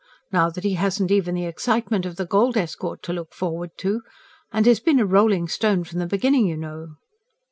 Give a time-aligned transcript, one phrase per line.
[0.31, 4.01] Now that he hasn't even the excitement of the gold escort to look forward to....
[4.51, 6.95] And he's been a rolling stone from the beginning, you know."